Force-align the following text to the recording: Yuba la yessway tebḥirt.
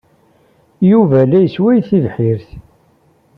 Yuba 0.89 1.19
la 1.29 1.37
yessway 1.43 1.79
tebḥirt. 1.89 2.49